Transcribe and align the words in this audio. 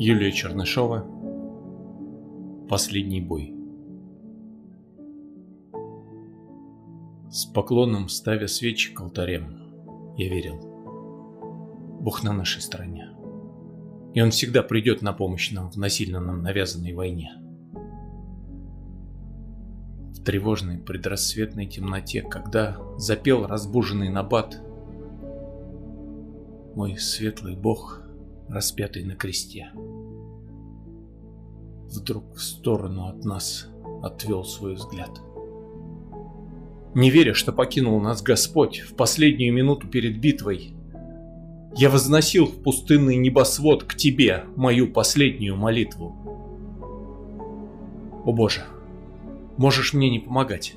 Юлия 0.00 0.30
Чернышова 0.30 1.04
Последний 2.68 3.20
бой 3.20 3.52
С 7.28 7.46
поклоном 7.46 8.08
ставя 8.08 8.46
свечи 8.46 8.94
к 8.94 9.00
алтарям, 9.00 10.14
я 10.16 10.28
верил. 10.28 10.60
Бог 12.00 12.22
на 12.22 12.32
нашей 12.32 12.62
стороне. 12.62 13.10
И 14.14 14.22
Он 14.22 14.30
всегда 14.30 14.62
придет 14.62 15.02
на 15.02 15.12
помощь 15.12 15.50
нам 15.50 15.68
в 15.68 15.76
насильно 15.76 16.20
нам 16.20 16.44
навязанной 16.44 16.92
войне. 16.92 17.32
В 20.12 20.22
тревожной 20.22 20.78
предрассветной 20.78 21.66
темноте, 21.66 22.22
когда 22.22 22.78
запел 22.98 23.48
разбуженный 23.48 24.10
набат, 24.10 24.62
мой 26.76 26.96
светлый 26.98 27.56
Бог, 27.56 28.04
распятый 28.48 29.04
на 29.04 29.14
кресте, 29.14 29.70
вдруг 31.92 32.34
в 32.34 32.42
сторону 32.42 33.06
от 33.06 33.24
нас 33.24 33.68
отвел 34.02 34.44
свой 34.44 34.74
взгляд. 34.74 35.10
Не 36.94 37.10
веря, 37.10 37.34
что 37.34 37.52
покинул 37.52 38.00
нас 38.00 38.22
Господь 38.22 38.80
в 38.80 38.94
последнюю 38.94 39.52
минуту 39.52 39.86
перед 39.86 40.18
битвой, 40.18 40.74
я 41.76 41.90
возносил 41.90 42.46
в 42.46 42.62
пустынный 42.62 43.16
небосвод 43.16 43.84
к 43.84 43.94
Тебе 43.94 44.44
мою 44.56 44.90
последнюю 44.92 45.56
молитву. 45.56 46.16
О 48.24 48.32
Боже, 48.32 48.62
можешь 49.56 49.92
мне 49.92 50.10
не 50.10 50.18
помогать. 50.18 50.74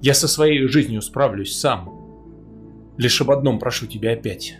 Я 0.00 0.14
со 0.14 0.28
своей 0.28 0.66
жизнью 0.66 1.02
справлюсь 1.02 1.54
сам. 1.56 1.90
Лишь 2.96 3.20
об 3.20 3.30
одном 3.30 3.58
прошу 3.58 3.86
Тебя 3.86 4.12
опять. 4.12 4.56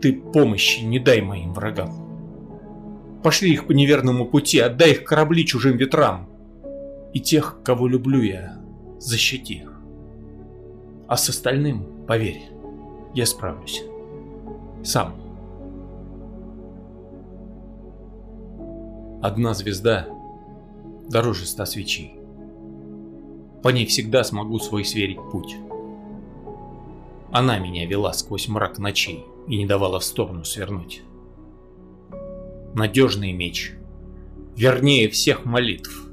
Ты 0.00 0.12
помощи 0.14 0.80
не 0.80 0.98
дай 0.98 1.20
моим 1.20 1.52
врагам. 1.52 2.05
Пошли 3.26 3.50
их 3.52 3.66
по 3.66 3.72
неверному 3.72 4.24
пути, 4.24 4.60
отдай 4.60 4.92
их 4.92 5.02
корабли 5.02 5.44
чужим 5.44 5.76
ветрам. 5.76 6.28
И 7.12 7.18
тех, 7.18 7.58
кого 7.64 7.88
люблю 7.88 8.22
я, 8.22 8.60
защити. 9.00 9.64
А 11.08 11.16
с 11.16 11.28
остальным, 11.28 12.06
поверь, 12.06 12.40
я 13.16 13.26
справлюсь. 13.26 13.82
Сам. 14.84 15.16
Одна 19.20 19.54
звезда 19.54 20.06
дороже 21.08 21.46
ста 21.46 21.66
свечей. 21.66 22.20
По 23.60 23.70
ней 23.70 23.86
всегда 23.86 24.22
смогу 24.22 24.60
свой 24.60 24.84
сверить 24.84 25.18
путь. 25.32 25.56
Она 27.32 27.58
меня 27.58 27.86
вела 27.86 28.12
сквозь 28.12 28.46
мрак 28.46 28.78
ночей 28.78 29.24
и 29.48 29.56
не 29.56 29.66
давала 29.66 29.98
в 29.98 30.04
сторону 30.04 30.44
свернуть 30.44 31.02
надежный 32.76 33.32
меч. 33.32 33.72
Вернее 34.54 35.08
всех 35.08 35.44
молитв. 35.44 36.08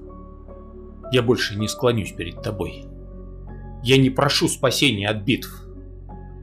Я 1.12 1.22
больше 1.22 1.60
не 1.60 1.68
склонюсь 1.68 2.14
перед 2.14 2.42
тобой. 2.42 2.86
Я 3.84 3.98
не 3.98 4.10
прошу 4.10 4.48
спасения 4.48 5.10
от 5.10 5.24
битв. 5.24 5.68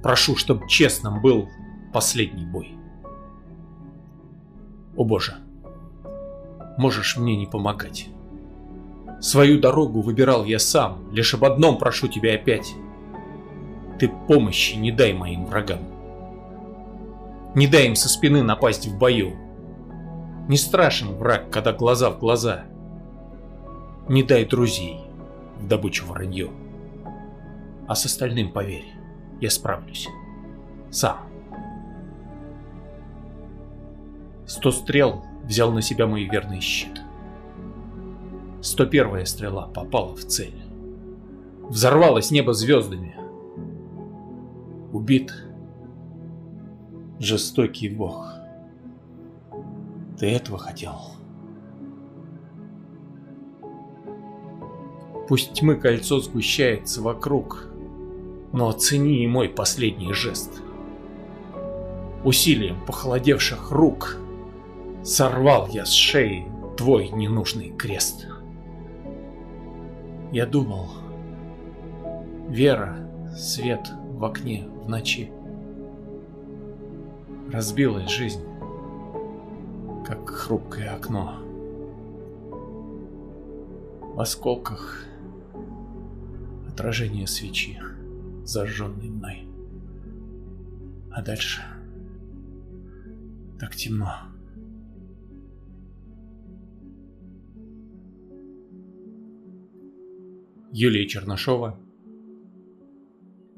Прошу, 0.03 0.37
чтобы 0.37 0.69
честным 0.69 1.23
был 1.23 1.49
последний 1.93 2.45
бой. 2.45 2.73
О 4.97 5.05
боже, 5.05 5.37
можешь 6.77 7.17
мне 7.17 7.37
не 7.37 7.47
помогать. 7.47 8.09
Свою 9.21 9.59
дорогу 9.59 10.03
выбирал 10.03 10.45
я 10.45 10.59
сам, 10.59 11.11
лишь 11.13 11.35
об 11.35 11.45
одном 11.45 11.79
прошу 11.79 12.09
тебя 12.09 12.35
опять. 12.35 12.75
Ты 13.99 14.11
помощи 14.29 14.75
не 14.77 14.93
дай 14.93 15.13
моим 15.13 15.47
врагам. 15.47 15.81
Не 17.55 17.67
дай 17.67 17.87
им 17.87 17.97
со 17.97 18.09
спины 18.09 18.43
напасть 18.43 18.87
в 18.87 18.97
бою, 18.97 19.33
не 20.51 20.57
страшен 20.57 21.15
враг, 21.15 21.49
когда 21.53 21.73
глаза 21.73 22.11
в 22.11 22.19
глаза. 22.19 22.65
Не 24.09 24.25
дай 24.25 24.45
друзей 24.45 24.99
в 25.61 25.69
добычу 25.69 26.05
вранье. 26.07 26.51
А 27.87 27.95
с 27.95 28.05
остальным, 28.05 28.51
поверь, 28.51 28.93
я 29.41 29.49
справлюсь. 29.49 30.09
Сам. 30.91 31.19
Сто 34.45 34.73
стрел 34.73 35.25
взял 35.45 35.71
на 35.71 35.83
себя 35.83 36.09
мой 36.09 36.25
верный 36.25 36.61
щит. 36.61 37.01
Сто 38.61 38.87
первая 38.87 39.27
стрела 39.27 39.69
попала 39.69 40.17
в 40.17 40.25
цель. 40.25 40.61
Взорвалось 41.69 42.33
небо 42.33 42.55
звездами. 42.55 43.15
Убит 44.93 45.33
жестокий 47.21 47.89
бог. 47.89 48.40
Ты 50.21 50.31
этого 50.33 50.59
хотел? 50.59 50.97
Пусть 55.27 55.55
тьмы 55.55 55.77
кольцо 55.77 56.21
сгущается 56.21 57.01
вокруг, 57.01 57.65
но 58.53 58.69
оцени 58.69 59.25
и 59.25 59.27
мой 59.27 59.49
последний 59.49 60.13
жест. 60.13 60.61
Усилием 62.23 62.85
похолодевших 62.85 63.71
рук 63.71 64.19
сорвал 65.03 65.69
я 65.69 65.87
с 65.87 65.93
шеи 65.93 66.47
твой 66.77 67.09
ненужный 67.09 67.71
крест. 67.71 68.27
Я 70.33 70.45
думал, 70.45 70.89
вера, 72.47 73.09
свет 73.35 73.91
в 74.11 74.23
окне 74.23 74.69
в 74.85 74.89
ночи. 74.91 75.33
Разбилась 77.51 78.11
жизнь 78.11 78.50
как 80.11 80.29
хрупкое 80.29 80.93
окно. 80.93 81.39
В 84.13 84.21
осколках 84.21 85.05
отражение 86.69 87.29
свечи, 87.29 87.79
зажженной 88.43 89.09
мной. 89.09 89.47
А 91.13 91.23
дальше 91.23 91.63
так 93.61 93.77
темно. 93.77 94.13
Юлия 100.73 101.07
Чернышова 101.07 101.79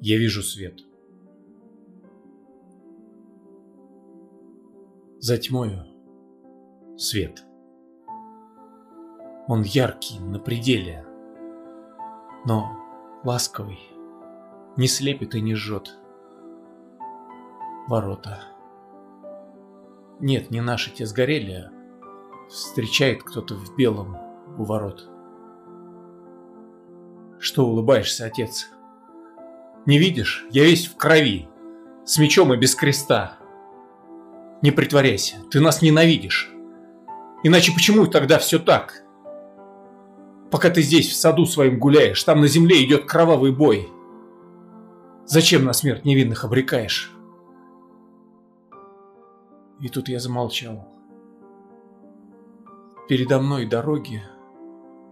Я 0.00 0.18
вижу 0.18 0.42
свет. 0.42 0.84
За 5.18 5.38
тьмою 5.38 5.91
свет. 7.02 7.44
Он 9.48 9.62
яркий 9.62 10.20
на 10.20 10.38
пределе, 10.38 11.04
но 12.46 12.76
ласковый, 13.24 13.80
не 14.76 14.86
слепит 14.86 15.34
и 15.34 15.40
не 15.40 15.54
жжет. 15.54 15.98
Ворота. 17.88 18.44
Нет, 20.20 20.50
не 20.50 20.60
наши 20.60 20.92
те 20.92 21.04
сгорели, 21.04 21.68
а 21.68 22.48
встречает 22.48 23.22
кто-то 23.24 23.54
в 23.54 23.76
белом 23.76 24.16
у 24.58 24.64
ворот. 24.64 25.08
Что 27.40 27.66
улыбаешься, 27.66 28.26
отец? 28.26 28.68
Не 29.84 29.98
видишь? 29.98 30.46
Я 30.50 30.64
весь 30.64 30.86
в 30.86 30.96
крови, 30.96 31.48
с 32.04 32.18
мечом 32.18 32.54
и 32.54 32.56
без 32.56 32.76
креста. 32.76 33.38
Не 34.62 34.70
притворяйся, 34.70 35.38
ты 35.50 35.60
нас 35.60 35.82
ненавидишь. 35.82 36.52
Иначе 37.42 37.72
почему 37.72 38.06
тогда 38.06 38.38
все 38.38 38.58
так? 38.58 39.02
Пока 40.50 40.70
ты 40.70 40.82
здесь 40.82 41.08
в 41.08 41.16
саду 41.16 41.44
своим 41.46 41.78
гуляешь, 41.78 42.22
там 42.22 42.40
на 42.40 42.46
земле 42.46 42.84
идет 42.84 43.06
кровавый 43.06 43.52
бой. 43.52 43.88
Зачем 45.26 45.64
на 45.64 45.72
смерть 45.72 46.04
невинных 46.04 46.44
обрекаешь? 46.44 47.10
И 49.80 49.88
тут 49.88 50.08
я 50.08 50.20
замолчал. 50.20 50.86
Передо 53.08 53.40
мной 53.40 53.66
дороги, 53.66 54.22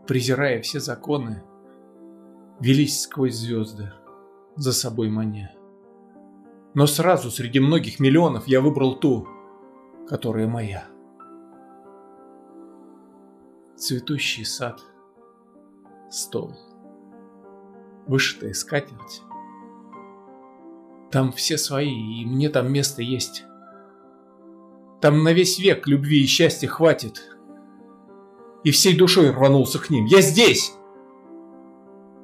презирая 0.07 0.63
все 0.63 0.79
законы, 0.79 1.43
велись 2.61 3.03
сквозь 3.03 3.35
звезды, 3.35 3.93
за 4.55 4.73
собой 4.73 5.09
маня. 5.09 5.53
Но 6.75 6.87
сразу 6.87 7.31
среди 7.31 7.59
многих 7.59 7.99
миллионов 7.99 8.47
я 8.47 8.61
выбрал 8.61 8.95
ту, 8.95 9.27
которая 10.07 10.47
моя 10.47 10.85
цветущий 13.81 14.45
сад, 14.45 14.83
стол, 16.11 16.55
вышитая 18.07 18.53
скатерть. 18.53 19.23
Там 21.11 21.33
все 21.33 21.57
свои, 21.57 22.21
и 22.21 22.27
мне 22.27 22.51
там 22.51 22.71
место 22.71 23.03
есть. 23.03 23.45
Там 25.01 25.25
на 25.25 25.33
весь 25.33 25.59
век 25.59 25.89
любви 25.89 26.23
и 26.23 26.27
счастья 26.27 26.69
хватит. 26.69 27.37
И 28.65 28.71
всей 28.71 28.95
душой 28.95 29.31
рванулся 29.31 29.79
к 29.79 29.89
ним. 29.89 30.05
Я 30.05 30.21
здесь! 30.21 30.75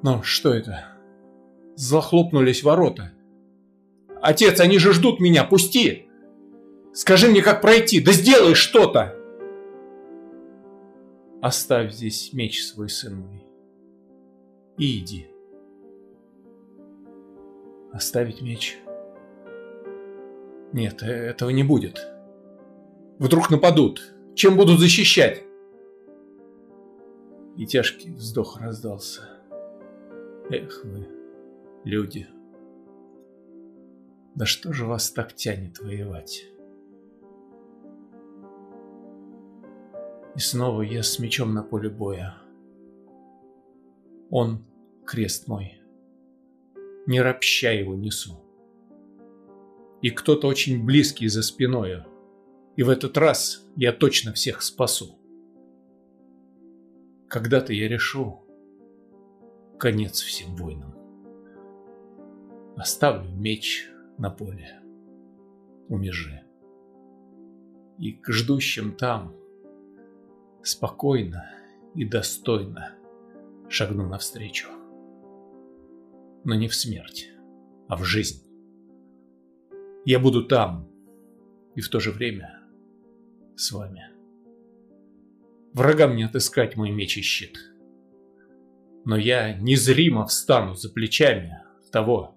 Но 0.02 0.22
что 0.22 0.52
это? 0.52 0.84
Захлопнулись 1.74 2.62
ворота. 2.62 3.12
Отец, 4.20 4.60
они 4.60 4.78
же 4.78 4.92
ждут 4.92 5.20
меня, 5.20 5.42
пусти! 5.44 6.08
Скажи 6.92 7.28
мне, 7.28 7.42
как 7.42 7.62
пройти, 7.62 8.00
да 8.00 8.12
сделай 8.12 8.54
что-то! 8.54 9.16
Оставь 11.46 11.92
здесь 11.92 12.32
меч 12.32 12.64
свой, 12.64 12.88
сын 12.88 13.20
мой, 13.20 13.46
и 14.78 14.98
иди. 14.98 15.28
Оставить 17.92 18.42
меч? 18.42 18.76
Нет, 20.72 21.04
э, 21.04 21.06
этого 21.06 21.50
не 21.50 21.62
будет. 21.62 22.04
Вдруг 23.20 23.48
нападут. 23.50 24.12
Чем 24.34 24.56
будут 24.56 24.80
защищать? 24.80 25.44
И 27.56 27.64
тяжкий 27.64 28.10
вздох 28.10 28.60
раздался. 28.60 29.22
Эх 30.50 30.84
вы, 30.84 31.06
люди. 31.84 32.26
Да 34.34 34.46
что 34.46 34.72
же 34.72 34.84
вас 34.84 35.12
так 35.12 35.32
тянет 35.32 35.78
воевать? 35.78 36.55
И 40.36 40.38
снова 40.38 40.82
я 40.82 41.02
с 41.02 41.18
мечом 41.18 41.54
на 41.54 41.62
поле 41.62 41.88
боя. 41.88 42.34
Он 44.28 44.66
крест 45.06 45.48
мой. 45.48 45.80
Не 47.06 47.22
ропща 47.22 47.72
его 47.72 47.94
несу. 47.94 48.38
И 50.02 50.10
кто-то 50.10 50.46
очень 50.46 50.84
близкий 50.84 51.28
за 51.28 51.42
спиною. 51.42 52.04
И 52.76 52.82
в 52.82 52.90
этот 52.90 53.16
раз 53.16 53.66
я 53.76 53.94
точно 53.94 54.34
всех 54.34 54.60
спасу. 54.60 55.18
Когда-то 57.28 57.72
я 57.72 57.88
решу 57.88 58.44
конец 59.78 60.20
всем 60.20 60.54
войнам. 60.54 60.94
Оставлю 62.76 63.30
меч 63.30 63.88
на 64.18 64.28
поле 64.28 64.82
у 65.88 65.96
межи. 65.96 66.42
И 67.98 68.12
к 68.12 68.30
ждущим 68.30 68.94
там 68.96 69.34
спокойно 70.66 71.50
и 71.94 72.04
достойно 72.04 72.94
шагну 73.68 74.08
навстречу. 74.08 74.68
Но 76.44 76.54
не 76.54 76.68
в 76.68 76.74
смерть, 76.74 77.30
а 77.88 77.96
в 77.96 78.04
жизнь. 78.04 78.42
Я 80.04 80.18
буду 80.18 80.44
там 80.44 80.88
и 81.74 81.80
в 81.80 81.88
то 81.88 82.00
же 82.00 82.10
время 82.10 82.60
с 83.56 83.72
вами. 83.72 84.10
Врагам 85.72 86.16
не 86.16 86.24
отыскать 86.24 86.76
мой 86.76 86.90
меч 86.90 87.18
и 87.18 87.22
щит. 87.22 87.58
Но 89.04 89.16
я 89.16 89.54
незримо 89.54 90.26
встану 90.26 90.74
за 90.74 90.90
плечами 90.90 91.62
того, 91.90 92.36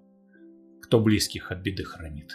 кто 0.82 1.00
близких 1.00 1.52
от 1.52 1.60
беды 1.60 1.84
хранит. 1.84 2.32